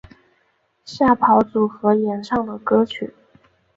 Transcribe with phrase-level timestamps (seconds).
[0.83, 3.13] 吓跑组合演唱的歌曲。